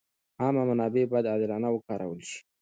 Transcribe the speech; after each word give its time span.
عامه 0.41 0.63
منابع 0.69 1.03
باید 1.11 1.27
عادلانه 1.31 1.69
وکارول 1.71 2.19
شي. 2.29 2.39